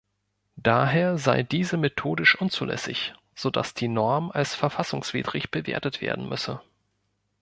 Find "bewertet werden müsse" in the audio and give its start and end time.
5.51-6.59